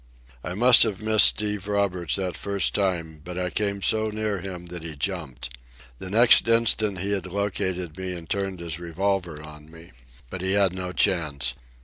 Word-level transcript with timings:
I 0.43 0.55
must 0.55 0.81
have 0.81 0.99
missed 0.99 1.27
Steve 1.27 1.67
Roberts 1.67 2.15
that 2.15 2.35
first 2.35 2.73
time, 2.73 3.21
but 3.23 3.37
I 3.37 3.51
came 3.51 3.83
so 3.83 4.09
near 4.09 4.39
him 4.39 4.65
that 4.65 4.81
he 4.81 4.95
jumped. 4.95 5.55
The 5.99 6.09
next 6.09 6.47
instant 6.47 7.01
he 7.01 7.11
had 7.11 7.27
located 7.27 7.95
me 7.95 8.13
and 8.13 8.27
turned 8.27 8.61
his 8.61 8.79
revolver 8.79 9.43
on 9.43 9.69
me. 9.69 9.91
But 10.31 10.41
he 10.41 10.53
had 10.53 10.73
no 10.73 10.91
chance. 10.91 11.53